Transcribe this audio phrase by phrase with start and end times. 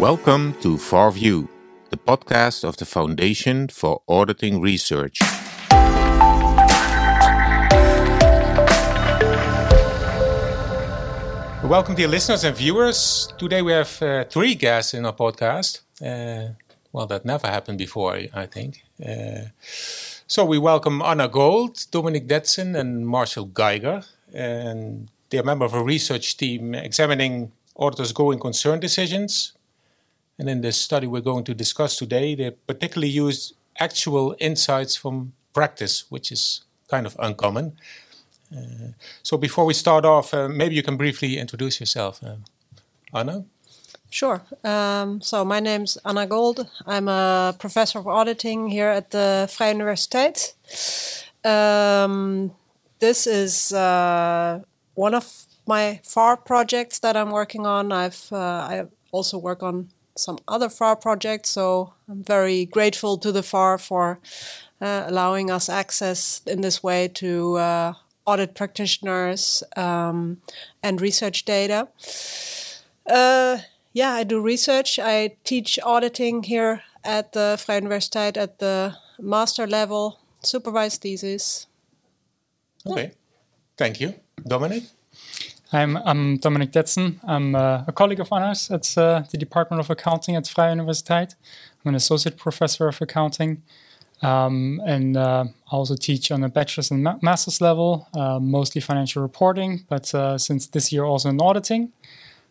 [0.00, 1.46] Welcome to FARview,
[1.90, 5.18] the podcast of the Foundation for Auditing Research.
[11.62, 13.30] Welcome, dear listeners and viewers.
[13.36, 15.82] Today we have uh, three guests in our podcast.
[16.00, 16.54] Uh,
[16.92, 18.82] well, that never happened before, I think.
[19.06, 19.50] Uh,
[20.26, 24.04] so we welcome Anna Gold, Dominic Detzen, and Marshall Geiger.
[24.32, 29.52] And they're member of a research team examining auditors' going concern decisions.
[30.40, 35.34] And in the study we're going to discuss today, they particularly used actual insights from
[35.52, 37.76] practice, which is kind of uncommon.
[38.50, 42.36] Uh, so before we start off, uh, maybe you can briefly introduce yourself, uh,
[43.12, 43.44] Anna.
[44.08, 44.40] Sure.
[44.64, 46.66] Um, so my name's Anna Gold.
[46.86, 50.54] I'm a professor of auditing here at the Vrije Universiteit.
[51.44, 52.52] Um,
[52.98, 54.60] this is uh,
[54.94, 57.92] one of my FAR projects that I'm working on.
[57.92, 58.36] I've uh,
[58.72, 63.78] I also work on some other FAR projects, so I'm very grateful to the FAR
[63.78, 64.20] for
[64.80, 67.92] uh, allowing us access in this way to uh,
[68.26, 70.40] audit practitioners um,
[70.82, 71.88] and research data.
[73.08, 73.58] Uh,
[73.92, 74.98] yeah, I do research.
[74.98, 81.66] I teach auditing here at the Vrije Universiteit at the master level, supervised thesis.
[82.86, 83.12] Okay,
[83.76, 84.14] thank you.
[84.46, 84.84] Dominic?
[85.72, 87.20] I'm, I'm Dominic Detzen.
[87.22, 91.36] I'm uh, a colleague of Anna's at uh, the Department of Accounting at Vrije Universiteit.
[91.84, 93.62] I'm an associate professor of accounting.
[94.20, 98.80] Um, and uh, I also teach on a bachelor's and ma- master's level, uh, mostly
[98.80, 101.92] financial reporting, but uh, since this year also in auditing.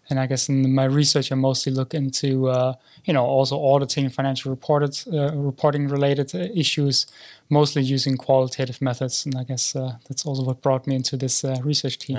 [0.09, 4.09] And I guess in my research, I mostly look into, uh, you know, also auditing
[4.09, 7.05] financial reported, reporting related issues,
[7.49, 9.25] mostly using qualitative methods.
[9.25, 12.17] And I guess that's also what brought me into this research team.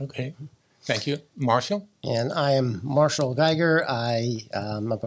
[0.00, 0.34] Okay.
[0.82, 1.18] Thank you.
[1.36, 1.88] Marshall?
[2.02, 3.84] And I am Marshall Geiger.
[3.88, 4.98] I am a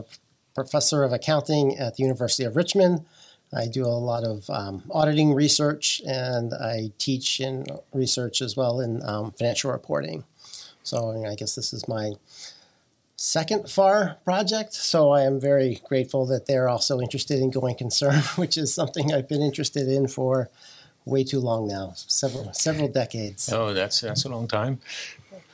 [0.56, 3.06] professor of accounting at the University of Richmond.
[3.54, 8.81] I do a lot of um, auditing research and I teach in research as well
[8.81, 10.24] in um, financial reporting.
[10.84, 12.14] So I guess this is my
[13.16, 14.74] second FAR project.
[14.74, 19.14] So I am very grateful that they're also interested in going concern, which is something
[19.14, 20.50] I've been interested in for
[21.07, 23.51] way too long now, several several decades.
[23.51, 24.79] Oh, that's that's a long time.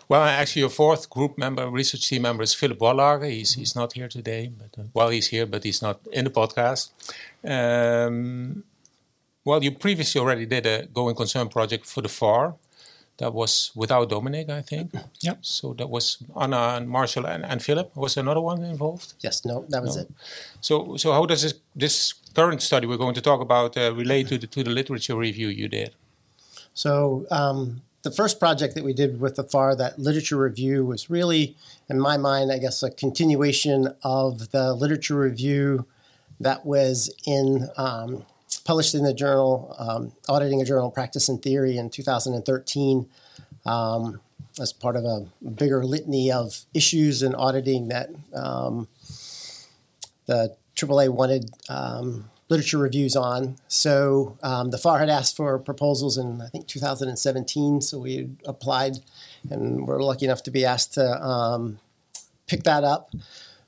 [0.10, 3.30] Well, actually, your fourth group member, research team member, is Philip Wallage.
[3.30, 6.32] He's he's not here today, but uh, well, he's here, but he's not in the
[6.32, 6.92] podcast.
[7.44, 8.64] Um,
[9.46, 12.56] well, you previously already did a going concern project for the FAR.
[13.18, 14.92] That was without Dominic, I think.
[15.22, 15.38] Yep.
[15.42, 17.96] So that was Anna and Marshall and, and Philip.
[17.96, 19.14] Was another one involved?
[19.20, 19.46] Yes.
[19.46, 20.02] No, that was no.
[20.02, 20.12] it.
[20.62, 24.28] So so how does this this current study we're going to talk about uh, relate
[24.28, 25.96] to the to the literature review you did?
[26.74, 27.26] So.
[27.32, 31.56] Um, the first project that we did with the FAR, that literature review, was really,
[31.90, 35.86] in my mind, I guess, a continuation of the literature review
[36.42, 38.26] that was in um,
[38.66, 43.10] published in the journal um, Auditing a Journal Practice and Theory in 2013
[43.66, 44.20] um,
[44.60, 48.88] as part of a bigger litany of issues in auditing that um,
[50.26, 50.56] the
[50.86, 53.58] AAA wanted um, literature reviews on.
[53.68, 57.82] So um, the FAR had asked for proposals in I think 2017.
[57.82, 58.98] So we applied,
[59.50, 61.80] and we're lucky enough to be asked to um,
[62.48, 63.12] pick that up.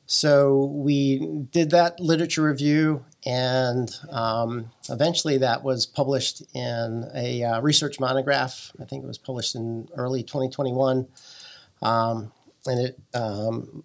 [0.07, 1.17] So we
[1.51, 8.71] did that literature review, and um, eventually that was published in a uh, research monograph.
[8.79, 11.07] I think it was published in early 2021,
[11.81, 12.31] um,
[12.67, 13.83] and it um,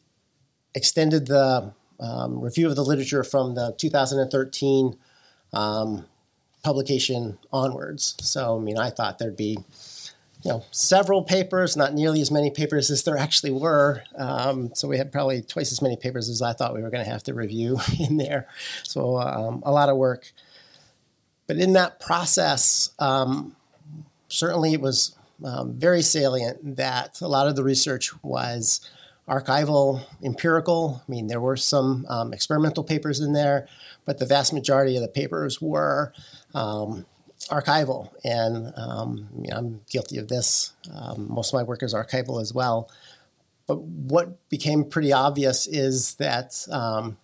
[0.74, 4.96] extended the um, review of the literature from the 2013
[5.52, 6.06] um,
[6.62, 8.16] publication onwards.
[8.20, 9.58] So, I mean, I thought there'd be,
[10.42, 14.02] you know, several papers, not nearly as many papers as there actually were.
[14.16, 17.04] Um, so we had probably twice as many papers as I thought we were going
[17.04, 18.48] to have to review in there.
[18.82, 20.32] So um, a lot of work.
[21.46, 23.56] But in that process, um,
[24.28, 28.88] certainly it was um, very salient that a lot of the research was
[29.30, 31.02] archival, empirical.
[31.06, 33.68] I mean, there were some um, experimental papers in there,
[34.04, 36.12] but the vast majority of the papers were
[36.52, 37.06] um,
[37.48, 38.10] archival.
[38.24, 40.72] And um, you know, I'm guilty of this.
[40.92, 42.90] Um, most of my work is archival as well.
[43.68, 47.16] But what became pretty obvious is that um,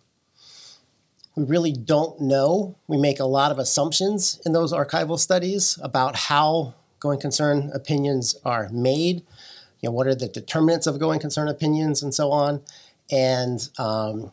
[1.34, 2.76] we really don't know.
[2.86, 8.36] We make a lot of assumptions in those archival studies about how going concern opinions
[8.44, 9.22] are made
[9.80, 12.62] you know, what are the determinants of going concern opinions and so on.
[13.10, 14.32] And um,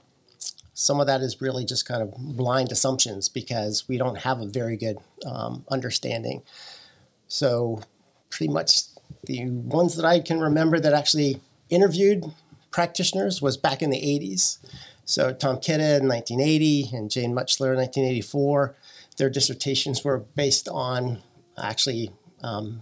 [0.74, 4.48] some of that is really just kind of blind assumptions because we don't have a
[4.48, 6.42] very good um, understanding.
[7.28, 7.82] So,
[8.30, 8.84] pretty much
[9.26, 12.26] the ones that I can remember that actually interviewed
[12.72, 14.58] practitioners was back in the 80s.
[15.06, 18.76] So Tom Kida in 1980 and Jane Mutchler in 1984,
[19.18, 21.22] their dissertations were based on
[21.58, 22.12] actually
[22.42, 22.82] um,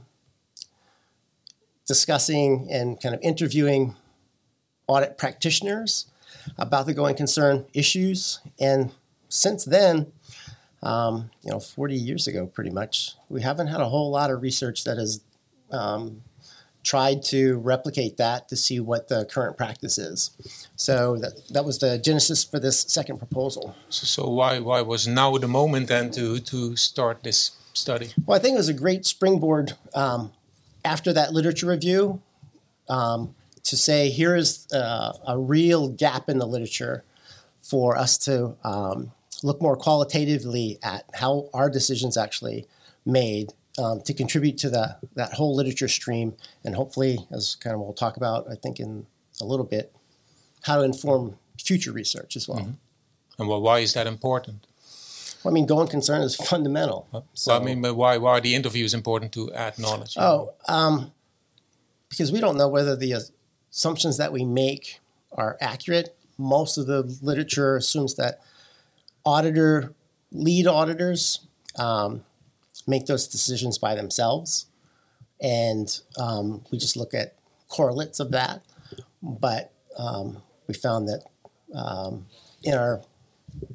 [1.88, 3.96] discussing and kind of interviewing
[4.88, 6.06] audit practitioners
[6.58, 8.40] about the going concern issues.
[8.60, 8.92] And
[9.30, 10.12] since then,
[10.84, 14.42] um, you know, 40 years ago, pretty much, we haven't had a whole lot of
[14.42, 15.22] research that has
[15.72, 16.24] um,
[16.84, 20.32] tried to replicate that to see what the current practice is.
[20.76, 23.76] So that, that was the genesis for this second proposal.
[23.90, 28.14] So, so why why was now the moment then to to start this study?
[28.26, 30.32] Well, I think it was a great springboard um,
[30.84, 32.22] after that literature review
[32.90, 37.04] um, to say here is uh, a real gap in the literature
[37.62, 39.12] for us to um,
[39.44, 42.68] look more qualitatively at how our decisions actually
[43.06, 46.34] made um, to contribute to the, that whole literature stream,
[46.64, 49.06] and hopefully, as kind of we'll talk about, I think in
[49.40, 49.96] a little bit,
[50.64, 52.60] how to inform future research as well.
[52.60, 52.72] Mm-hmm.
[53.40, 54.68] And well, why is that important?
[55.44, 57.26] Well, I mean, going concern is fundamental.
[57.34, 60.16] So, I mean, but why, why are the interviews important to add knowledge?
[60.18, 61.12] Oh, um,
[62.10, 63.16] because we don't know whether the
[63.72, 65.00] assumptions that we make
[65.32, 66.16] are accurate.
[66.38, 68.42] Most of the literature assumes that
[69.26, 69.94] auditor,
[70.32, 71.48] lead auditors,
[71.78, 72.24] um,
[72.88, 74.66] make those decisions by themselves.
[75.42, 77.36] And um, we just look at
[77.68, 78.62] correlates of that.
[79.24, 81.24] But um, we found that
[81.74, 82.26] um,
[82.64, 83.02] in our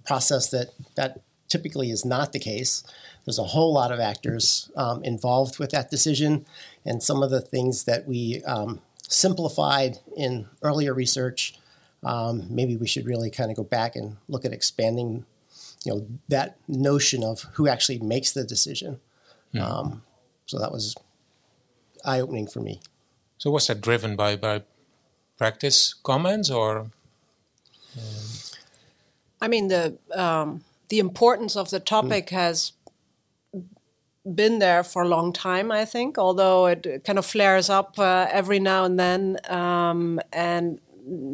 [0.05, 2.83] process that that typically is not the case.
[3.25, 6.47] There's a whole lot of actors um, involved with that decision,
[6.85, 11.59] and some of the things that we um, simplified in earlier research,
[12.05, 15.25] um, maybe we should really kind of go back and look at expanding
[15.85, 19.01] you know that notion of who actually makes the decision.
[19.53, 19.67] Yeah.
[19.67, 20.03] Um,
[20.47, 20.97] so that was
[22.05, 22.81] eye opening for me.
[23.39, 24.63] So was that driven by by
[25.39, 26.79] practice comments or?
[26.79, 26.91] Um...
[29.41, 32.31] I mean the um, the importance of the topic mm.
[32.31, 32.73] has
[34.35, 38.27] been there for a long time, I think, although it kind of flares up uh,
[38.31, 39.39] every now and then.
[39.49, 40.81] Um, and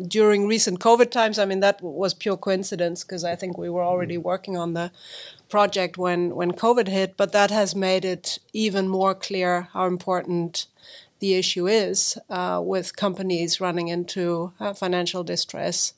[0.07, 3.83] during recent COVID times, I mean, that was pure coincidence because I think we were
[3.85, 4.23] already mm.
[4.23, 4.91] working on the
[5.49, 10.67] project when, when COVID hit, but that has made it even more clear how important
[11.21, 15.95] the issue is uh, with companies running into uh, financial distress.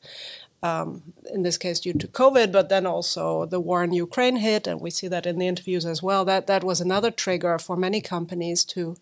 [0.65, 4.67] Um, in this case, due to COVID, but then also the war in Ukraine hit,
[4.67, 6.25] and we see that in the interviews as well.
[6.25, 8.97] That that was another trigger for many companies to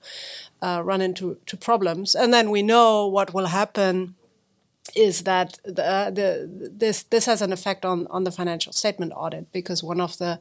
[0.61, 2.17] uh, run into to problems.
[2.17, 4.17] And then we know what will happen
[4.95, 9.13] is that the, uh, the, this this has an effect on on the financial statement
[9.15, 10.41] audit because one of the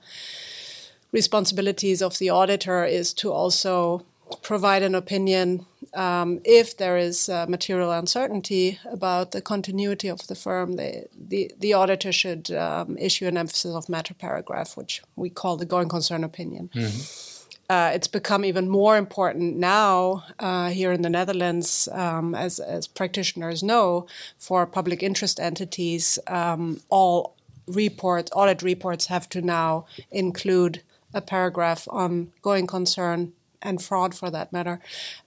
[1.12, 4.06] responsibilities of the auditor is to also
[4.42, 10.36] provide an opinion um, if there is uh, material uncertainty about the continuity of the
[10.36, 10.76] firm.
[10.78, 15.58] The the, the auditor should um, issue an emphasis of matter paragraph, which we call
[15.58, 16.70] the going concern opinion.
[16.74, 17.32] Mm-hmm
[17.72, 22.86] uh, it's become even more important now uh, here in the Netherlands, um, as, as
[22.86, 24.06] practitioners know,
[24.38, 26.20] for public interest entities.
[26.28, 27.38] Um, all
[27.68, 30.82] reports, audit reports, have to now include
[31.14, 33.32] a paragraph on going concern
[33.62, 34.80] and fraud, for that matter,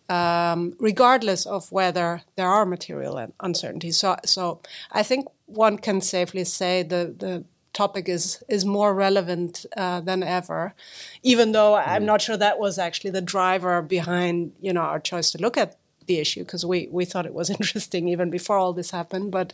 [0.09, 3.97] um, regardless of whether there are material uncertainties.
[3.97, 4.61] So, so
[4.93, 10.23] I think one can safely say the the topic is is more relevant uh, than
[10.23, 10.75] ever,
[11.23, 12.07] even though I'm mm.
[12.07, 15.77] not sure that was actually the driver behind you know our choice to look at
[16.07, 19.31] the issue because we we thought it was interesting even before all this happened.
[19.31, 19.53] But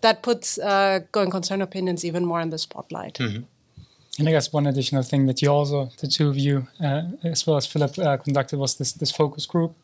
[0.00, 3.14] that puts uh, going concern opinions even more in the spotlight.
[3.14, 3.42] Mm-hmm.
[4.18, 7.46] And I guess one additional thing that you also, the two of you, uh, as
[7.46, 9.74] well as Philip, uh, conducted was this this focus group.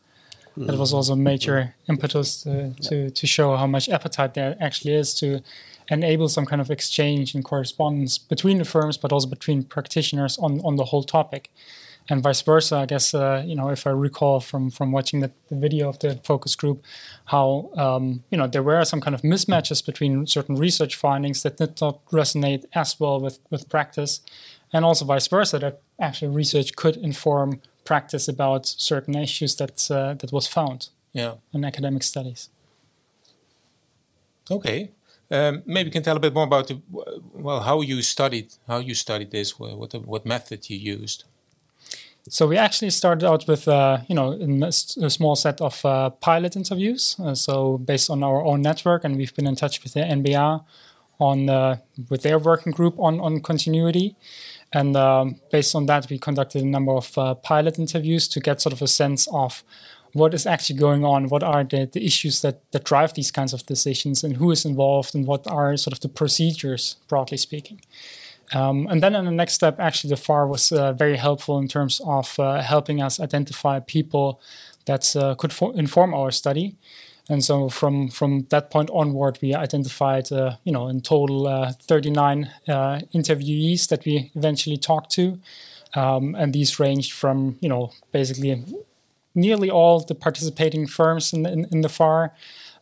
[0.57, 4.93] That was also a major impetus to, to, to show how much appetite there actually
[4.93, 5.41] is to
[5.89, 10.59] enable some kind of exchange and correspondence between the firms, but also between practitioners on,
[10.65, 11.49] on the whole topic,
[12.09, 12.77] and vice versa.
[12.77, 15.99] I guess uh, you know if I recall from from watching the, the video of
[15.99, 16.83] the focus group,
[17.25, 21.57] how um, you know there were some kind of mismatches between certain research findings that
[21.57, 24.21] did not resonate as well with with practice,
[24.73, 30.13] and also vice versa that actually research could inform practice about certain issues that uh,
[30.15, 31.33] that was found yeah.
[31.53, 32.49] in academic studies.
[34.51, 34.89] Okay,
[35.29, 36.81] um, maybe you can tell a bit more about the,
[37.33, 41.25] well how you studied how you studied this, what what method you used.
[42.29, 44.33] So we actually started out with uh, you know
[44.63, 47.15] a, small set of uh, pilot interviews.
[47.19, 50.63] Uh, so based on our own network, and we've been in touch with the NBR
[51.19, 51.77] on uh,
[52.09, 54.15] with their working group on on continuity.
[54.71, 58.61] And um, based on that, we conducted a number of uh, pilot interviews to get
[58.61, 59.63] sort of a sense of
[60.13, 63.53] what is actually going on, what are the, the issues that, that drive these kinds
[63.53, 67.81] of decisions, and who is involved, and what are sort of the procedures, broadly speaking.
[68.53, 71.67] Um, and then in the next step, actually, the FAR was uh, very helpful in
[71.67, 74.41] terms of uh, helping us identify people
[74.85, 76.75] that uh, could fo- inform our study.
[77.29, 81.73] And so from from that point onward, we identified, uh, you know, in total uh,
[81.73, 85.39] 39 uh, interviewees that we eventually talked to,
[85.93, 88.65] um, and these ranged from, you know, basically
[89.35, 92.33] nearly all the participating firms in, in, in the FAR.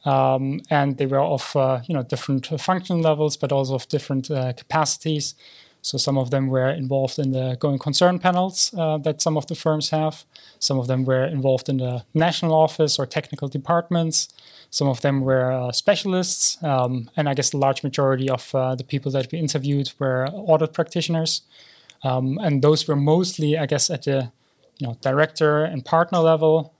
[0.08, 4.32] Um, and they were of uh, you know different function levels, but also of different
[4.32, 5.36] uh, capacities.
[5.82, 9.48] So some of them were involved in the going concern panels uh, that some of
[9.48, 10.26] the firms have.
[10.60, 14.30] Some of them were involved in the national office or technical departments.
[14.70, 18.76] Some of them were uh, specialists, um, and I guess the large majority of uh,
[18.76, 21.42] the people that we interviewed were audit practitioners.
[22.04, 24.32] Um, and those were mostly, I guess, at the
[24.78, 26.74] you know director and partner level.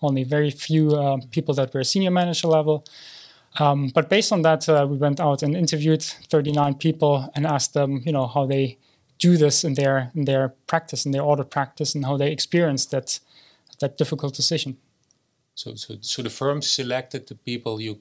[0.00, 2.84] Only very few uh, people that were senior manager level.
[3.58, 7.74] Um, but based on that, uh, we went out and interviewed 39 people and asked
[7.74, 8.78] them, you know, how they
[9.18, 12.86] do this in their in their practice, in their audit practice, and how they experience
[12.86, 13.20] that
[13.80, 14.76] that difficult decision.
[15.54, 18.00] So, so, so the firm selected the people you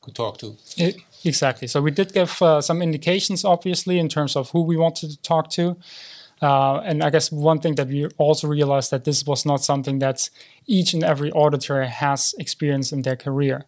[0.00, 0.56] could talk to.
[0.76, 1.68] It, exactly.
[1.68, 5.22] So we did give uh, some indications, obviously, in terms of who we wanted to
[5.22, 5.76] talk to.
[6.42, 10.00] Uh, and I guess one thing that we also realized that this was not something
[10.00, 10.28] that
[10.66, 13.64] each and every auditor has experienced in their career.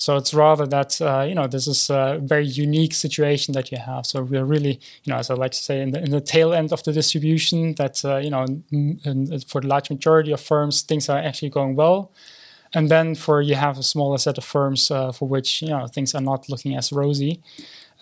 [0.00, 3.76] So it's rather that uh, you know this is a very unique situation that you
[3.76, 4.06] have.
[4.06, 6.54] So we're really you know as I like to say in the, in the tail
[6.54, 10.40] end of the distribution that uh, you know in, in, for the large majority of
[10.40, 12.12] firms things are actually going well.
[12.72, 15.86] And then for you have a smaller set of firms uh, for which you know
[15.86, 17.42] things are not looking as rosy.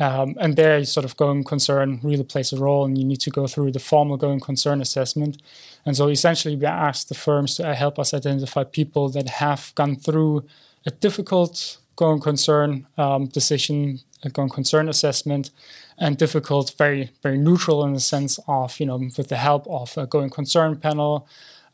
[0.01, 3.31] Um, and there, sort of going concern really plays a role, and you need to
[3.31, 5.43] go through the formal going concern assessment.
[5.85, 9.97] And so, essentially, we asked the firms to help us identify people that have gone
[9.97, 10.45] through
[10.87, 15.51] a difficult going concern um, decision, a going concern assessment,
[15.99, 19.99] and difficult, very, very neutral in the sense of, you know, with the help of
[19.99, 21.27] a going concern panel,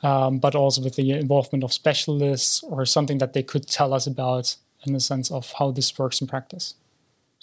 [0.02, 4.06] um, but also with the involvement of specialists or something that they could tell us
[4.06, 6.74] about in the sense of how this works in practice.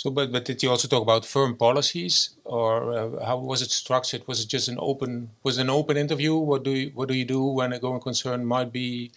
[0.02, 3.70] So, but but did you also talk about firm policies, or uh, how was it
[3.70, 4.28] structured?
[4.28, 6.34] Was it just an open was an open interview?
[6.36, 9.12] What do you what do you do when a going concern might be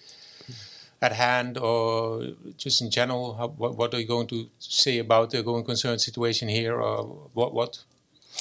[1.01, 3.35] at hand, or just in general?
[3.39, 7.31] How, what what are you going to say about the going concern situation here, or
[7.33, 7.83] what what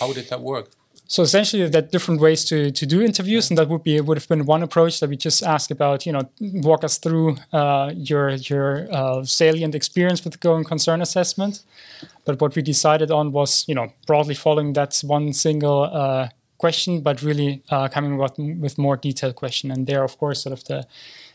[0.02, 0.68] how did that work?
[1.14, 4.18] So essentially, there are different ways to, to do interviews, and that would be would
[4.18, 6.08] have been one approach that we just ask about.
[6.08, 11.04] You know, walk us through uh, your your uh, salient experience with the going concern
[11.04, 11.62] assessment.
[12.26, 17.02] But what we decided on was, you know, broadly following that one single uh, question,
[17.02, 19.70] but really uh, coming with, with more detailed question.
[19.70, 20.88] And there, of course, sort of the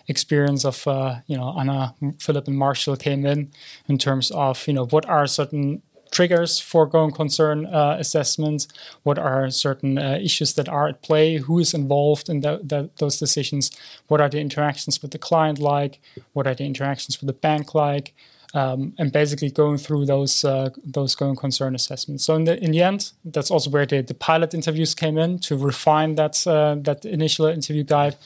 [0.08, 3.52] experience of uh, you know Anna, Philip, and Marshall came in
[3.86, 8.68] in terms of you know what are certain triggers for going concern uh, assessments,
[9.02, 12.90] what are certain uh, issues that are at play, who is involved in the, the,
[12.96, 13.70] those decisions,
[14.08, 16.00] what are the interactions with the client like,
[16.32, 18.14] what are the interactions with the bank like,
[18.54, 22.24] um, and basically going through those uh, those going concern assessments.
[22.24, 25.38] So in the in the end, that's also where the, the pilot interviews came in
[25.40, 28.16] to refine that uh, that initial interview guide.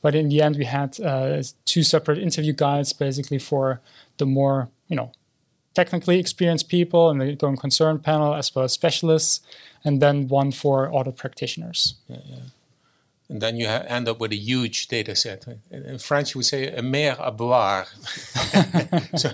[0.00, 3.80] But in the end, we had uh, two separate interview guides, basically for
[4.18, 5.12] the more you know
[5.74, 9.40] technically experienced people and the going concern panel as well as specialists,
[9.84, 11.94] and then one for audit practitioners.
[12.08, 12.36] Yeah, yeah.
[13.28, 15.46] And then you end up with a huge data set.
[15.70, 17.86] In French, you would say a mer à boire.
[19.16, 19.30] so,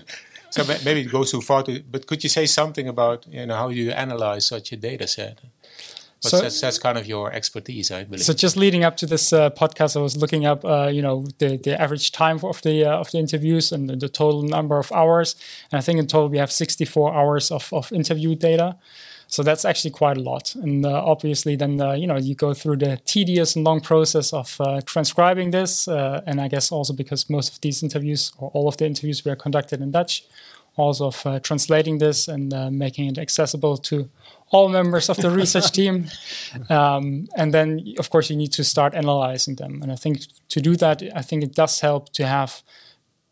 [0.50, 1.64] so maybe it goes too far.
[1.64, 5.08] To, but could you say something about you know how you analyze such a data
[5.08, 5.40] set?
[6.20, 8.22] So that's, that's, kind of your expertise, I believe.
[8.22, 11.26] So just leading up to this uh, podcast, I was looking up, uh, you know,
[11.38, 14.78] the, the average time of the uh, of the interviews and the, the, total number
[14.78, 15.36] of hours.
[15.70, 18.76] And I think in total we have 64 hours of, of interview data.
[19.28, 20.54] So that's actually quite a lot.
[20.54, 24.32] And uh, obviously, then uh, you know you go through the tedious and long process
[24.32, 25.86] of uh, transcribing this.
[25.86, 29.36] and I guess also because most of these interviews or all of the interviews were
[29.36, 30.24] conducted in Dutch,
[30.78, 34.08] also of translating this and making it accessible to
[34.50, 36.06] all members of the research team.
[36.70, 39.82] Um, and then, of course, you need to start analyzing them.
[39.82, 42.62] And I think to do that, I think it does help to have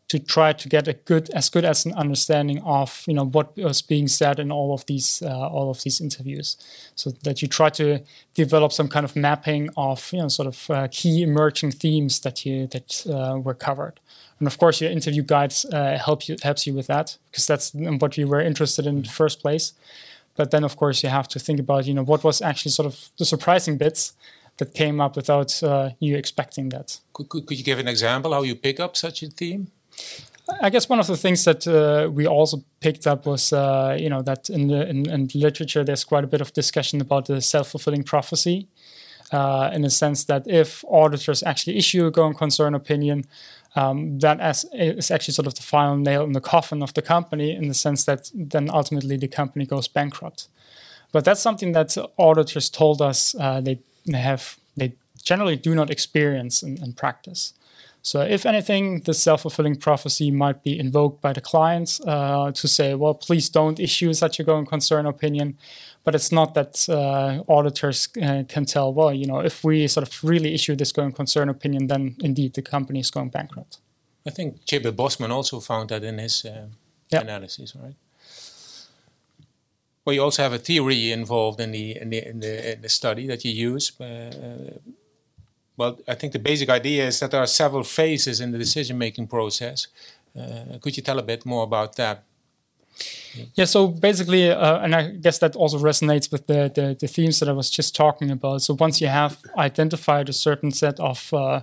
[0.09, 3.57] to try to get a good as good as an understanding of you know what
[3.57, 6.57] was being said in all of these uh, all of these interviews
[6.95, 7.99] so that you try to
[8.35, 12.47] develop some kind of mapping of you know sort of uh, key emerging themes that
[12.47, 13.99] you that uh, were covered
[14.39, 17.73] and of course your interview guides uh, help you helps you with that because that's
[17.75, 19.73] what you were interested in, in the first place
[20.37, 22.87] but then, of course, you have to think about, you know, what was actually sort
[22.87, 24.13] of the surprising bits
[24.59, 27.01] that came up without uh, you expecting that.
[27.13, 29.69] Could, could, could you give an example how you pick up such a theme?
[30.61, 34.09] I guess one of the things that uh, we also picked up was, uh, you
[34.09, 37.41] know, that in the in, in, literature there's quite a bit of discussion about the
[37.41, 38.69] self-fulfilling prophecy,
[39.33, 43.25] uh, in the sense that if auditors actually issue a going concern opinion,
[43.77, 47.03] um, that as, is actually sort of the final nail in the coffin of the
[47.03, 50.49] company, in the sense that then ultimately the company goes bankrupt.
[51.13, 53.79] But that's something that auditors told us uh, they
[54.13, 57.53] have they generally do not experience in, in practice.
[58.03, 62.69] So, if anything, the self fulfilling prophecy might be invoked by the clients uh, to
[62.69, 65.59] say, well, please don't issue such a going concern opinion.
[66.07, 70.07] But it's not that uh, auditors uh, can tell, well, you know, if we sort
[70.07, 73.79] of really issue this going concern opinion, then indeed the company is going bankrupt.
[74.25, 74.93] I think J.B.
[74.93, 76.69] Bosman also found that in his uh,
[77.11, 77.23] yep.
[77.23, 77.97] analysis, right?
[80.05, 82.89] Well, you also have a theory involved in the in the, in the, in the
[82.89, 83.91] study that you use.
[84.01, 84.95] Uh, uh,
[85.77, 89.27] well, I think the basic idea is that there are several phases in the decision-making
[89.27, 89.89] process.
[90.39, 92.23] Uh, could you tell a bit more about that?
[93.55, 97.39] Yeah, so basically, uh, and I guess that also resonates with the, the, the themes
[97.41, 98.63] that I was just talking about.
[98.63, 101.61] So once you have identified a certain set of uh,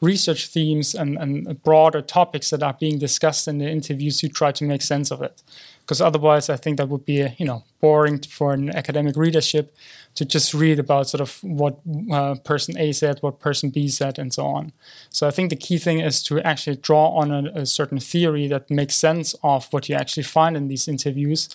[0.00, 4.52] research themes and, and broader topics that are being discussed in the interviews, you try
[4.52, 5.42] to make sense of it
[5.84, 9.76] because otherwise I think that would be you know boring for an academic readership
[10.14, 11.78] to just read about sort of what
[12.10, 14.72] uh, person A said, what person B said, and so on.
[15.10, 18.46] So I think the key thing is to actually draw on a, a certain theory
[18.48, 21.48] that makes sense of what you actually find in these interviews,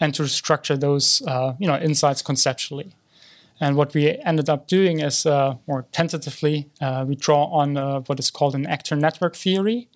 [0.00, 2.92] and to structure those uh, you know insights conceptually.
[3.60, 8.00] And what we ended up doing is, uh, more tentatively, uh, we draw on uh,
[8.00, 9.88] what is called an actor network theory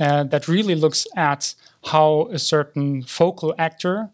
[0.00, 4.10] uh, that really looks at how a certain focal actor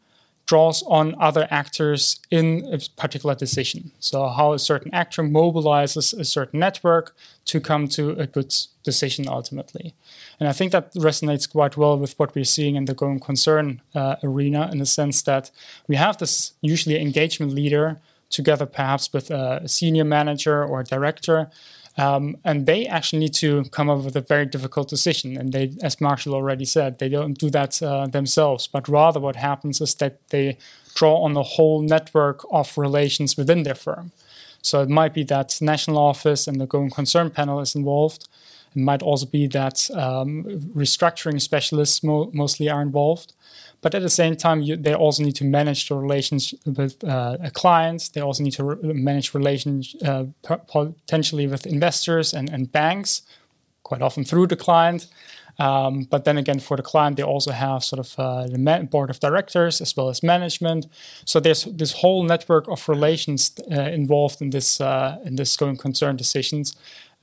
[0.47, 3.91] draws on other actors in a particular decision.
[4.01, 9.29] So, how a certain actor mobilizes a certain network to come to a good decision
[9.29, 9.95] ultimately.
[10.39, 13.81] And I think that resonates quite well with what we're seeing in the going concern
[13.95, 15.51] uh, arena in the sense that
[15.89, 18.01] we have this usually engagement leader
[18.33, 21.51] together perhaps with a senior manager or director
[21.99, 25.37] um, and they actually need to come up with a very difficult decision.
[25.37, 29.37] And they, as Marshall already said, they don't do that uh, themselves, but rather what
[29.37, 30.57] happens is that they
[30.95, 34.13] draw on the whole network of relations within their firm.
[34.63, 38.29] So it might be that national office and the going concern panel is involved.
[38.75, 43.35] It might also be that um, restructuring specialists mo- mostly are involved.
[43.83, 47.37] But at the same time, you, they also need to manage the relations with uh,
[47.53, 48.09] clients.
[48.09, 53.23] They also need to re- manage relations uh, potentially with investors and, and banks,
[53.83, 55.09] quite often through the client.
[55.59, 59.11] Um, but then again, for the client, they also have sort of uh, the board
[59.11, 60.87] of directors as well as management.
[61.25, 65.77] So there's this whole network of relations uh, involved in this uh, in this going
[65.77, 66.75] concern decisions,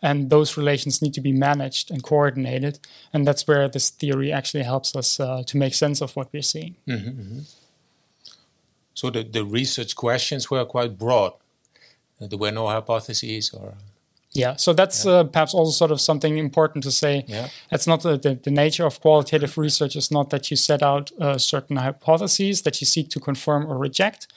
[0.02, 2.80] and those relations need to be managed and coordinated
[3.14, 6.42] and that's where this theory actually helps us uh, to make sense of what we're
[6.42, 7.40] seeing mm-hmm, mm-hmm.
[8.94, 11.34] so the, the research questions were quite broad
[12.20, 13.74] there were no hypotheses or
[14.32, 15.12] yeah so that's yeah.
[15.12, 17.48] Uh, perhaps also sort of something important to say yeah.
[17.72, 21.12] it's not the, the, the, nature of qualitative research is not that you set out
[21.20, 24.28] uh, certain hypotheses that you seek to confirm or reject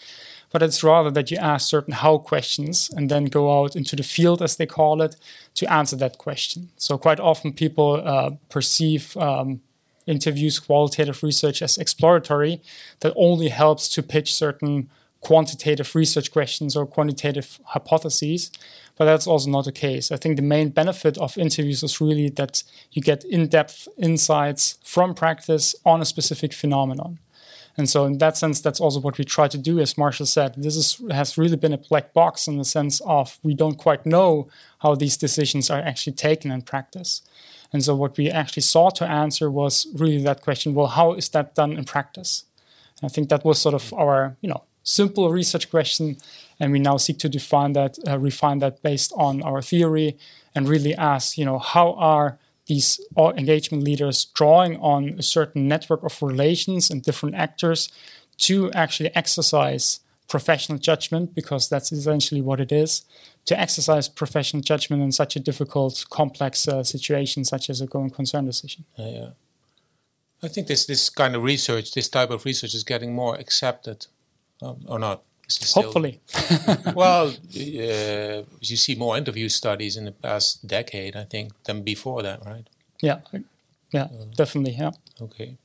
[0.53, 4.03] but it's rather that you ask certain how questions and then go out into the
[4.03, 5.17] field, as they call it,
[5.55, 6.69] to answer that question.
[6.77, 9.61] So, quite often people uh, perceive um,
[10.07, 12.61] interviews, qualitative research as exploratory,
[13.01, 18.51] that only helps to pitch certain quantitative research questions or quantitative hypotheses.
[18.99, 20.13] But that's also not the case.
[20.13, 24.79] I think the main benefit of interviews is really that you get in depth insights
[24.85, 27.19] from practice on a specific phenomenon.
[27.77, 29.81] And so, in that sense, that's also what we try to do.
[29.81, 33.39] As Marshall said, this is, has really been a black box in the sense of
[33.43, 34.49] we don't quite know
[34.81, 37.23] how these decisions are actually taken in practice.
[37.73, 41.31] And so, what we actually sought to answer was really that question: Well, how is
[41.31, 42.45] that done in practice?
[43.01, 46.19] And I think that was sort of our, you know, simple research question,
[46.61, 50.19] and we now seek to define that, uh, refine that based on our theory,
[50.55, 56.03] and really ask, you know, how are these engagement leaders drawing on a certain network
[56.05, 57.91] of relations and different actors
[58.39, 63.05] to actually exercise professional judgment, because that's essentially what it is,
[63.45, 68.11] to exercise professional judgment in such a difficult, complex uh, situation, such as a going
[68.11, 68.85] concern decision.
[68.97, 69.31] Yeah.
[70.43, 74.07] I think this this kind of research, this type of research, is getting more accepted,
[74.61, 75.23] um, or not?
[75.75, 76.21] Hopefully.
[76.95, 82.23] well, uh, you see more interview studies in the past decade, I think, than before
[82.23, 82.67] that, right?
[83.01, 83.21] Yeah,
[83.91, 84.93] yeah, uh, definitely, yeah.
[85.21, 85.57] Okay.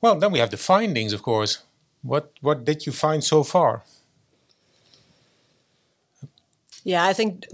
[0.00, 1.62] Well, then we have the findings, of course.
[2.02, 3.84] What what did you find so far?
[6.86, 7.46] Yeah, I think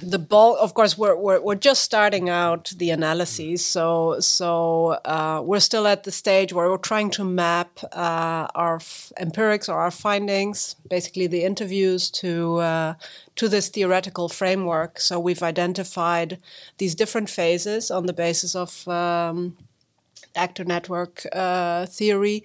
[0.00, 0.58] the bulk.
[0.60, 5.88] Of course, we're, we're we're just starting out the analyses, so so uh, we're still
[5.88, 10.76] at the stage where we're trying to map uh, our f- empirics or our findings,
[10.88, 12.94] basically the interviews, to uh,
[13.34, 15.00] to this theoretical framework.
[15.00, 16.38] So we've identified
[16.76, 19.56] these different phases on the basis of um,
[20.36, 22.44] actor network uh, theory.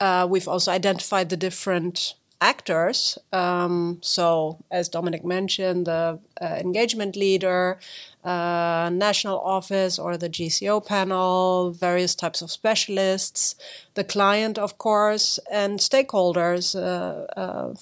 [0.00, 3.18] Uh, we've also identified the different actors.
[3.32, 7.78] Um, so, as Dominic mentioned, the uh, engagement leader,
[8.24, 13.56] uh, national office or the GCO panel, various types of specialists,
[13.94, 17.74] the client, of course, and stakeholders, uh, uh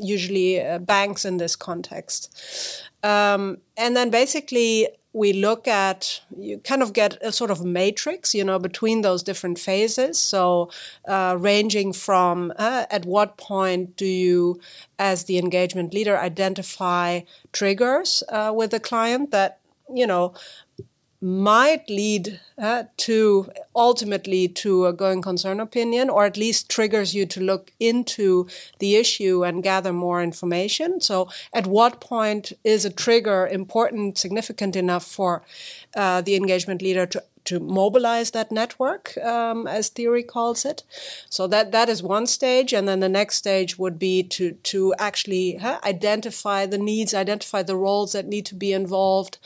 [0.00, 2.82] usually uh, banks in this context.
[3.02, 8.34] Um, and then basically, we look at you kind of get a sort of matrix
[8.34, 10.18] you know between those different phases.
[10.18, 10.70] So
[11.08, 14.60] uh, ranging from uh, at what point do you
[14.98, 17.20] as the engagement leader identify
[17.52, 19.58] triggers uh, with the client that
[19.92, 20.32] you know
[21.22, 27.26] might lead uh, to ultimately to a going concern opinion or at least triggers you
[27.26, 28.46] to look into
[28.78, 31.00] the issue and gather more information.
[31.00, 35.42] So at what point is a trigger important significant enough for
[35.94, 40.84] uh, the engagement leader to to mobilize that network, um, as theory calls it.
[41.28, 44.94] So that that is one stage, and then the next stage would be to to
[44.98, 49.38] actually huh, identify the needs, identify the roles that need to be involved,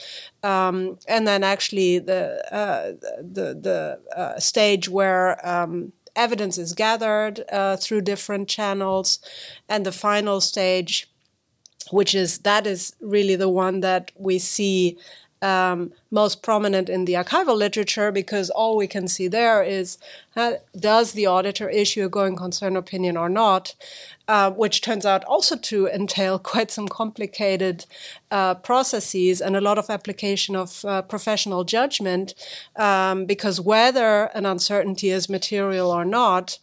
[0.43, 2.23] um, and then actually the
[2.55, 2.93] uh,
[3.37, 3.79] the the
[4.21, 9.19] uh, stage where um, evidence is gathered uh, through different channels,
[9.69, 11.09] and the final stage,
[11.91, 14.97] which is that is really the one that we see
[15.45, 19.99] um, most prominent in the archival literature because all we can see there is
[20.37, 23.75] uh, does the auditor issue a going concern opinion or not,
[24.27, 27.85] uh, which turns out also to entail quite some complicated
[28.31, 32.35] uh, processes and a lot of application of uh, professional judgment
[32.77, 36.59] um, because whether an uncertainty is material or not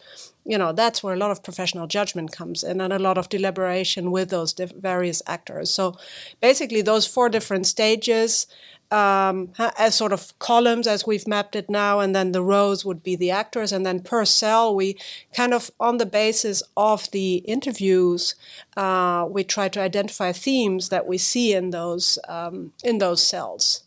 [0.46, 3.30] you know that's where a lot of professional judgment comes in and a lot of
[3.30, 5.70] deliberation with those various actors.
[5.74, 5.98] So
[6.42, 8.48] basically those four different stages
[8.92, 13.02] um, as sort of columns as we've mapped it now, and then the rows would
[13.04, 14.98] be the actors, and then per cell we
[15.34, 18.36] kind of on the basis of the interviews
[18.78, 23.84] uh, we try to identify themes that we see in those um, in those cells.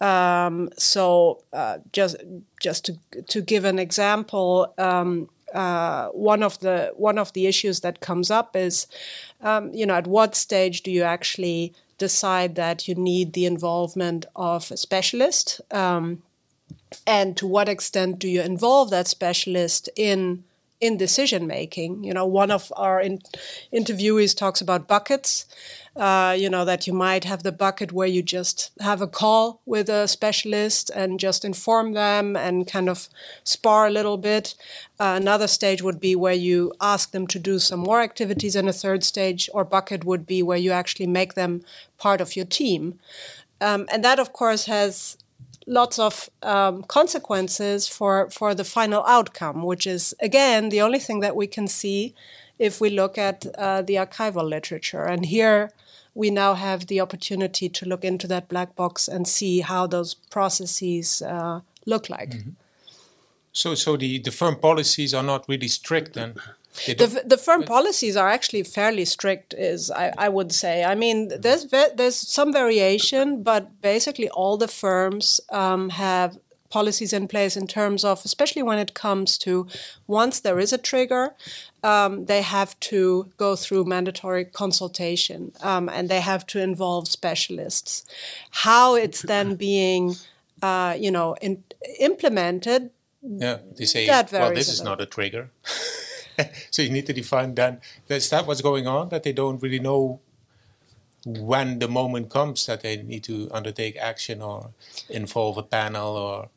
[0.00, 2.16] Um, so uh, just
[2.60, 2.98] just to
[3.28, 4.72] to give an example.
[5.54, 8.86] Uh, one of the one of the issues that comes up is,
[9.40, 14.26] um, you know, at what stage do you actually decide that you need the involvement
[14.36, 15.60] of a specialist?
[15.70, 16.22] Um,
[17.06, 20.44] and to what extent do you involve that specialist in
[20.80, 22.04] in decision making?
[22.04, 23.18] You know, one of our in,
[23.72, 25.46] interviewees talks about buckets,
[25.98, 29.60] uh, you know, that you might have the bucket where you just have a call
[29.66, 33.08] with a specialist and just inform them and kind of
[33.44, 34.54] spar a little bit.
[35.00, 38.68] Uh, another stage would be where you ask them to do some more activities, and
[38.68, 41.62] a third stage or bucket would be where you actually make them
[41.98, 42.98] part of your team.
[43.60, 45.16] Um, and that, of course, has
[45.66, 51.20] lots of um, consequences for, for the final outcome, which is, again, the only thing
[51.20, 52.14] that we can see
[52.58, 55.04] if we look at uh, the archival literature.
[55.04, 55.70] And here,
[56.18, 60.14] we now have the opportunity to look into that black box and see how those
[60.14, 62.30] processes uh, look like.
[62.30, 62.50] Mm-hmm.
[63.52, 66.34] So, so the, the firm policies are not really strict then.
[66.86, 70.84] The, the firm policies are actually fairly strict, is I, I would say.
[70.84, 76.38] I mean, there's there's some variation, but basically all the firms um, have
[76.70, 79.66] policies in place in terms of, especially when it comes to
[80.06, 81.34] once there is a trigger,
[81.82, 88.04] um, they have to go through mandatory consultation um, and they have to involve specialists.
[88.50, 90.16] How it's then being,
[90.62, 91.64] uh, you know, in,
[92.00, 92.90] implemented.
[93.22, 95.50] Yeah, they say, well, this is not a trigger.
[96.70, 97.80] so you need to define then.
[98.08, 99.08] Is that what's going on?
[99.08, 100.20] That they don't really know
[101.24, 104.70] when the moment comes that they need to undertake action or
[105.08, 106.48] involve a panel or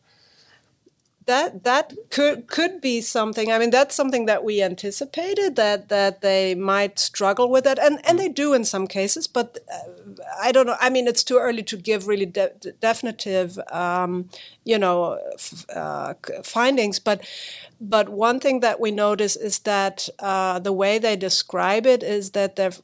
[1.32, 3.52] that that could could be something.
[3.52, 8.00] I mean, that's something that we anticipated that that they might struggle with it, and
[8.08, 9.28] and they do in some cases.
[9.28, 9.88] But uh,
[10.48, 10.76] I don't know.
[10.82, 14.30] I mean, it's too early to give really de- definitive, um,
[14.66, 16.14] you know, f- uh,
[16.44, 17.00] findings.
[17.00, 17.22] But
[17.80, 22.32] but one thing that we notice is that uh, the way they describe it is
[22.32, 22.78] that they're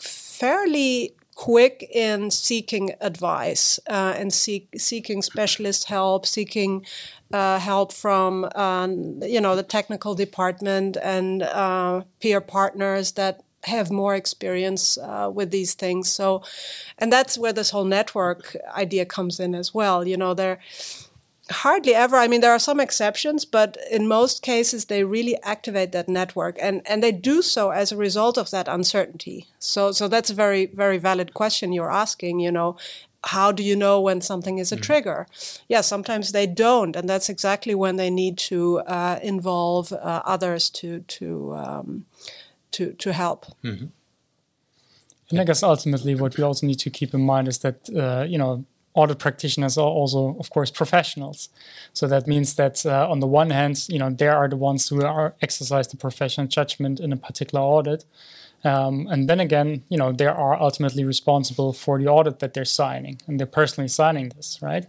[0.00, 6.84] fairly quick in seeking advice uh, and seek, seeking specialist help, seeking
[7.32, 13.90] uh, help from um, you know the technical department and uh, peer partners that have
[13.90, 16.12] more experience uh, with these things.
[16.12, 16.42] So,
[16.98, 20.06] and that's where this whole network idea comes in as well.
[20.06, 20.58] You know, there
[21.50, 22.16] hardly ever.
[22.16, 26.56] I mean, there are some exceptions, but in most cases, they really activate that network,
[26.60, 29.46] and and they do so as a result of that uncertainty.
[29.58, 32.40] So, so that's a very very valid question you're asking.
[32.40, 32.76] You know,
[33.24, 34.82] how do you know when something is a mm.
[34.82, 35.26] trigger?
[35.68, 40.70] Yeah, sometimes they don't, and that's exactly when they need to uh, involve uh, others
[40.70, 42.06] to to um,
[42.72, 43.46] to to help.
[43.64, 43.86] Mm-hmm.
[45.30, 48.24] And I guess ultimately, what we also need to keep in mind is that uh,
[48.28, 51.48] you know audit practitioners are also, of course, professionals.
[51.92, 54.88] So that means that uh, on the one hand, you know, they are the ones
[54.88, 58.04] who are exercise the professional judgment in a particular audit.
[58.62, 62.66] Um, and then again, you know, they are ultimately responsible for the audit that they're
[62.66, 64.86] signing, and they're personally signing this, right?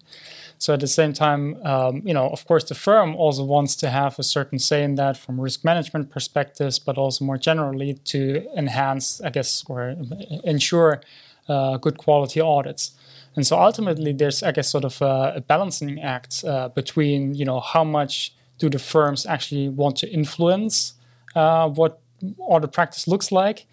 [0.57, 3.89] So at the same time, um, you know, of course, the firm also wants to
[3.89, 8.45] have a certain say in that from risk management perspectives, but also more generally to
[8.57, 9.95] enhance, I guess, or
[10.43, 11.01] ensure
[11.47, 12.91] uh, good quality audits.
[13.36, 17.46] And so ultimately, there's, I guess, sort of a, a balancing act uh, between, you
[17.46, 20.94] know, how much do the firms actually want to influence
[21.36, 22.00] uh, what
[22.38, 23.65] audit practice looks like,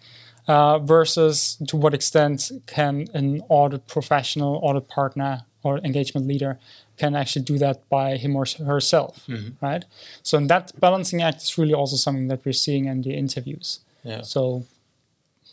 [0.47, 6.57] uh, versus to what extent can an audit professional, audit partner, or engagement leader
[6.97, 9.63] can actually do that by him or herself, mm-hmm.
[9.65, 9.85] right?
[10.23, 13.79] So, in that balancing act is really also something that we're seeing in the interviews.
[14.03, 14.21] Yeah.
[14.21, 14.65] So,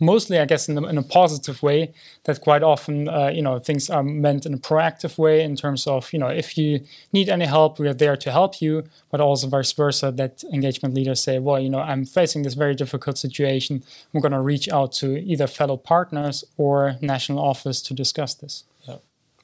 [0.00, 1.92] mostly, I guess, in, in a positive way.
[2.24, 5.87] That quite often, uh, you know, things are meant in a proactive way in terms
[5.87, 6.80] of, you know, if you
[7.12, 8.85] need any help, we are there to help you.
[9.11, 12.74] But also vice versa, that engagement leaders say, well, you know, I'm facing this very
[12.74, 13.82] difficult situation.
[14.12, 18.64] I'm going to reach out to either fellow partners or national office to discuss this.
[18.88, 18.96] Yeah.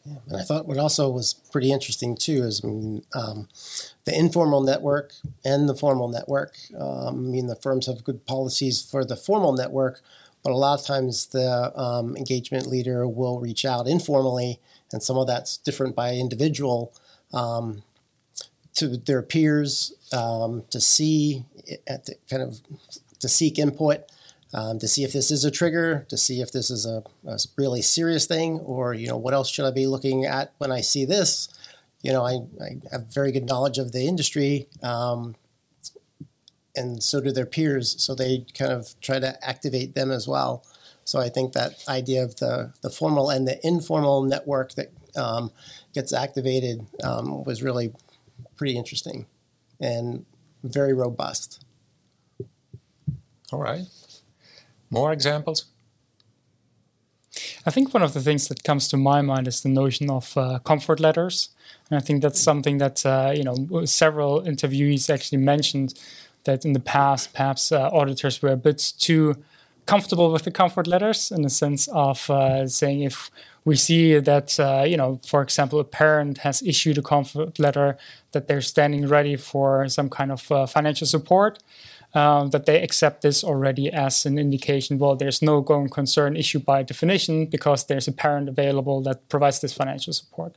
[0.04, 3.48] Yeah, and I thought what also was pretty interesting too is um,
[4.04, 5.12] the informal network
[5.44, 6.56] and the formal network.
[6.76, 10.00] Um, I mean, the firms have good policies for the formal network,
[10.42, 14.60] but a lot of times the um, engagement leader will reach out informally,
[14.92, 16.92] and some of that's different by individual
[17.32, 17.82] um,
[18.74, 21.44] to their peers um, to see
[21.86, 22.60] at the, kind of
[23.20, 24.04] to seek input.
[24.54, 27.38] Um, to see if this is a trigger, to see if this is a, a,
[27.56, 30.82] really serious thing, or you know what else should I be looking at when I
[30.82, 31.48] see this.
[32.02, 35.36] You know, I, I have very good knowledge of the industry, um,
[36.74, 37.94] and so do their peers.
[38.02, 40.64] So they kind of try to activate them as well.
[41.04, 45.50] So I think that idea of the, the formal and the informal network that um,
[45.92, 47.92] gets activated um, was really
[48.56, 49.26] pretty interesting
[49.80, 50.24] and
[50.62, 51.64] very robust.
[53.52, 53.84] All right.
[54.90, 55.66] More examples?
[57.64, 60.36] I think one of the things that comes to my mind is the notion of
[60.36, 61.50] uh, comfort letters.
[61.90, 65.94] And I think that's something that, uh, you know, several interviewees actually mentioned
[66.44, 69.36] that in the past perhaps uh, auditors were a bit too
[69.86, 73.30] comfortable with the comfort letters in the sense of uh, saying if
[73.64, 77.96] we see that uh, you know for example a parent has issued a comfort letter
[78.32, 81.58] that they're standing ready for some kind of uh, financial support
[82.14, 86.58] um, that they accept this already as an indication well there's no going concern issue
[86.58, 90.54] by definition because there's a parent available that provides this financial support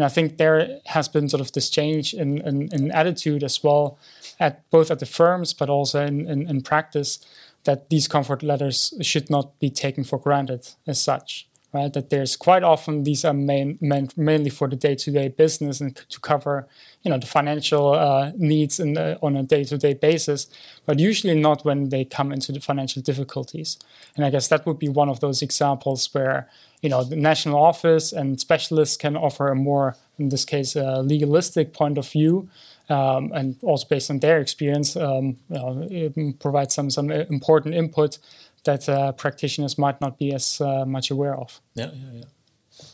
[0.00, 3.62] and i think there has been sort of this change in, in, in attitude as
[3.62, 3.98] well
[4.38, 7.18] at both at the firms but also in, in, in practice
[7.64, 11.92] that these comfort letters should not be taken for granted as such right?
[11.92, 16.20] That there's quite often these are main, meant mainly for the day-to-day business and to
[16.20, 16.66] cover
[17.02, 20.48] you know the financial uh, needs the, on a day-to-day basis
[20.86, 23.78] but usually not when they come into the financial difficulties.
[24.16, 26.48] And i guess that would be one of those examples where
[26.82, 31.02] you know the national office and specialists can offer a more in this case a
[31.02, 32.48] legalistic point of view
[32.90, 38.18] um, and also based on their experience, um, you know, provide some some important input
[38.64, 41.60] that uh, practitioners might not be as uh, much aware of.
[41.74, 42.86] Yeah, yeah, yeah.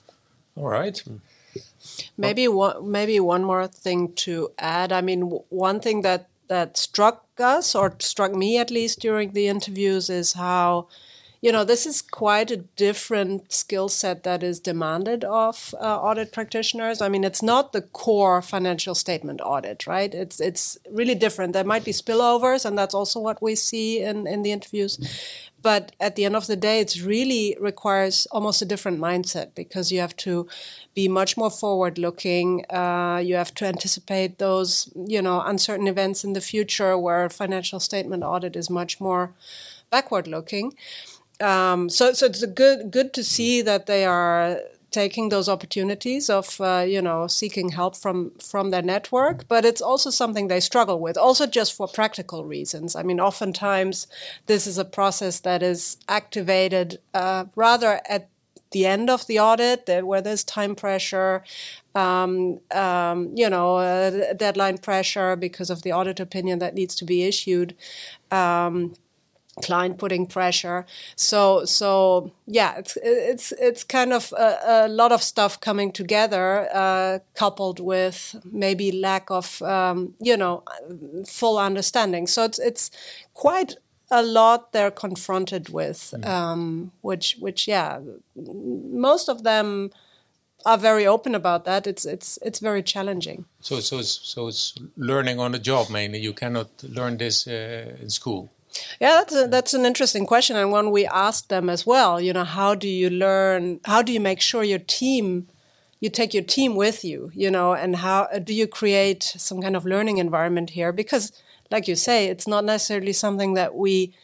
[0.56, 1.02] All right.
[2.18, 4.92] Maybe one, maybe one more thing to add.
[4.92, 9.48] I mean, one thing that that struck us or struck me at least during the
[9.48, 10.88] interviews is how
[11.46, 16.32] you know, this is quite a different skill set that is demanded of uh, audit
[16.32, 17.00] practitioners.
[17.00, 20.12] I mean, it's not the core financial statement audit, right?
[20.12, 21.52] It's it's really different.
[21.52, 24.98] There might be spillovers, and that's also what we see in in the interviews.
[25.62, 29.92] But at the end of the day, it really requires almost a different mindset because
[29.92, 30.48] you have to
[30.96, 32.64] be much more forward looking.
[32.70, 37.78] Uh, you have to anticipate those, you know, uncertain events in the future where financial
[37.78, 39.32] statement audit is much more
[39.90, 40.72] backward looking
[41.40, 44.58] um, so so it's good good to see that they are
[44.90, 49.46] taking those opportunities of uh, you know seeking help from from their network.
[49.48, 52.96] But it's also something they struggle with also just for practical reasons.
[52.96, 54.06] I mean oftentimes
[54.46, 58.28] this is a process that is activated uh, rather at
[58.72, 61.44] the end of the audit where there's time pressure
[61.94, 67.04] um, um, you know uh, deadline pressure because of the audit opinion that needs to
[67.04, 67.74] be issued.
[68.30, 68.94] Um,
[69.62, 70.86] client putting pressure.
[71.16, 76.68] So so yeah it's it's it's kind of a, a lot of stuff coming together
[76.74, 80.62] uh, coupled with maybe lack of um, you know
[81.26, 82.26] full understanding.
[82.26, 82.90] So it's it's
[83.34, 83.76] quite
[84.10, 86.26] a lot they're confronted with mm.
[86.26, 88.00] um, which which yeah
[88.36, 89.90] most of them
[90.64, 91.86] are very open about that.
[91.86, 93.44] It's it's it's very challenging.
[93.60, 96.18] So so it's so it's learning on the job mainly.
[96.18, 98.50] You cannot learn this uh, in school
[99.00, 102.20] yeah, that's a, that's an interesting question, and one we asked them as well.
[102.20, 103.80] You know, how do you learn?
[103.84, 105.48] How do you make sure your team,
[106.00, 107.30] you take your team with you?
[107.34, 110.92] You know, and how do you create some kind of learning environment here?
[110.92, 111.32] Because,
[111.70, 114.14] like you say, it's not necessarily something that we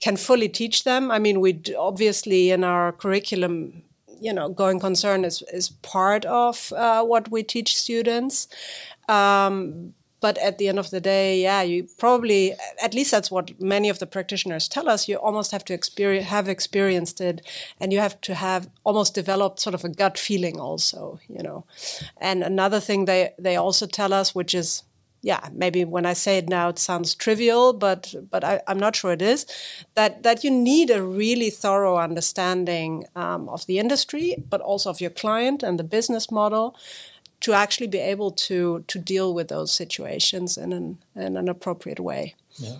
[0.00, 1.10] can fully teach them.
[1.10, 3.84] I mean, we obviously in our curriculum
[4.20, 8.48] you know, going concern is is part of uh, what we teach students.
[9.08, 13.60] Um, but at the end of the day, yeah, you probably, at least that's what
[13.60, 17.46] many of the practitioners tell us, you almost have to experience, have experienced it
[17.78, 21.64] and you have to have almost developed sort of a gut feeling also, you know.
[22.18, 24.82] And another thing they, they also tell us, which is,
[25.24, 28.94] yeah, maybe when I say it now, it sounds trivial, but but I, am not
[28.94, 29.46] sure it is.
[29.94, 35.00] That that you need a really thorough understanding um, of the industry, but also of
[35.00, 36.76] your client and the business model,
[37.40, 42.00] to actually be able to to deal with those situations in an in an appropriate
[42.00, 42.34] way.
[42.56, 42.76] Yeah.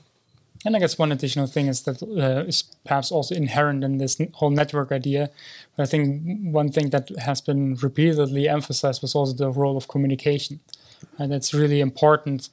[0.67, 4.19] And I guess one additional thing is that uh, is perhaps also inherent in this
[4.33, 5.29] whole network idea.
[5.77, 6.23] I think
[6.55, 10.61] one thing that has been repeatedly emphasized was also the role of communication,
[11.19, 12.49] and it's really important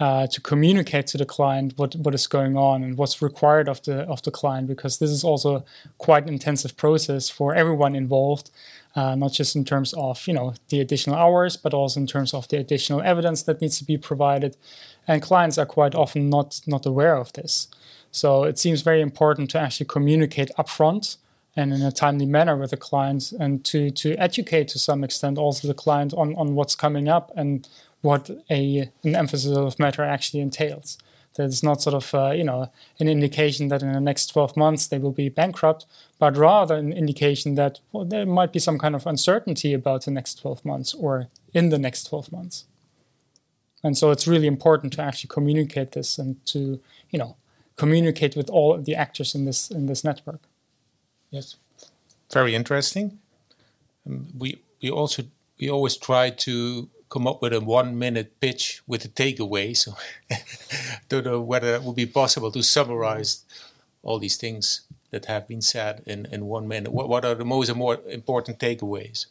[0.00, 3.82] uh, to communicate to the client what, what is going on and what's required of
[3.82, 5.64] the of the client because this is also
[5.98, 8.50] quite an intensive process for everyone involved
[8.96, 12.32] uh, not just in terms of you know the additional hours, but also in terms
[12.32, 14.56] of the additional evidence that needs to be provided.
[15.06, 17.68] And clients are quite often not not aware of this.
[18.10, 21.16] So it seems very important to actually communicate upfront
[21.56, 25.38] and in a timely manner with the client and to to educate to some extent
[25.38, 27.68] also the client on, on what's coming up and
[28.04, 30.98] what a an emphasis of matter actually entails.
[31.34, 34.56] That it's not sort of uh, you know an indication that in the next 12
[34.56, 35.86] months they will be bankrupt,
[36.18, 40.10] but rather an indication that well, there might be some kind of uncertainty about the
[40.10, 42.66] next 12 months or in the next 12 months.
[43.82, 47.36] And so it's really important to actually communicate this and to you know
[47.76, 50.42] communicate with all the actors in this in this network.
[51.30, 51.56] Yes,
[52.30, 53.18] very interesting.
[54.06, 55.22] Um, we we also
[55.58, 59.76] we always try to come up with a one minute pitch with a takeaway.
[59.76, 59.94] So
[61.08, 63.44] don't know whether it would be possible to summarize
[64.02, 66.92] all these things that have been said in, in one minute.
[66.92, 69.26] What, what are the most more important takeaways?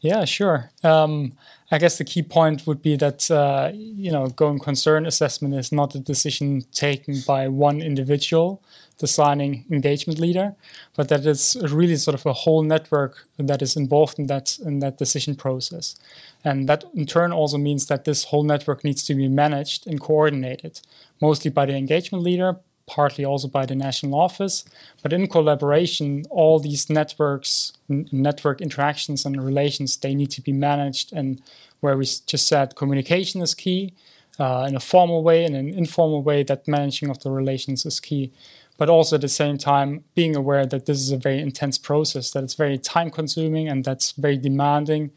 [0.00, 0.72] Yeah, sure.
[0.82, 1.34] Um,
[1.70, 5.72] I guess the key point would be that uh, you know going concern assessment is
[5.72, 8.62] not a decision taken by one individual,
[8.98, 10.54] the signing engagement leader,
[10.94, 14.80] but that it's really sort of a whole network that is involved in that in
[14.80, 15.96] that decision process.
[16.44, 19.98] And that in turn also means that this whole network needs to be managed and
[19.98, 20.80] coordinated,
[21.20, 24.64] mostly by the engagement leader, partly also by the national office.
[25.02, 30.52] But in collaboration, all these networks, n- network interactions and relations, they need to be
[30.52, 31.12] managed.
[31.12, 31.40] And
[31.80, 33.92] where we just said communication is key
[34.38, 38.00] uh, in a formal way and an informal way, that managing of the relations is
[38.00, 38.32] key
[38.76, 42.30] but also at the same time being aware that this is a very intense process,
[42.32, 45.10] that it's very time consuming and that's very demanding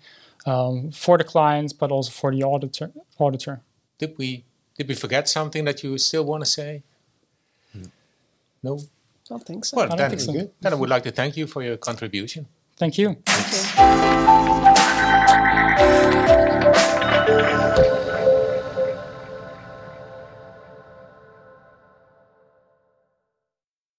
[0.45, 2.91] um, for the clients, but also for the auditor.
[3.19, 3.61] Auditor.
[3.97, 4.45] Did we
[4.77, 6.83] did we forget something that you still want to say?
[8.63, 8.81] No, I
[9.29, 9.77] don't think so.
[9.77, 10.33] Well, I then, so.
[10.61, 12.47] then I would like to thank you for your contribution.
[12.77, 13.17] Thank you.
[13.25, 13.51] Thank
[16.31, 16.36] you.